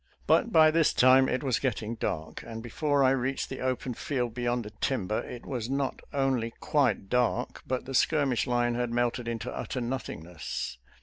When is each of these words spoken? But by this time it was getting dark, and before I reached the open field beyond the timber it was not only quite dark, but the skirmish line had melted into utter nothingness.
But 0.25 0.51
by 0.51 0.71
this 0.71 0.95
time 0.95 1.29
it 1.29 1.43
was 1.43 1.59
getting 1.59 1.93
dark, 1.93 2.41
and 2.41 2.63
before 2.63 3.03
I 3.03 3.11
reached 3.11 3.49
the 3.49 3.59
open 3.61 3.93
field 3.93 4.33
beyond 4.33 4.65
the 4.65 4.71
timber 4.71 5.19
it 5.19 5.45
was 5.45 5.69
not 5.69 6.01
only 6.11 6.55
quite 6.59 7.07
dark, 7.07 7.61
but 7.67 7.85
the 7.85 7.93
skirmish 7.93 8.47
line 8.47 8.73
had 8.73 8.89
melted 8.89 9.27
into 9.27 9.55
utter 9.55 9.79
nothingness. 9.79 10.79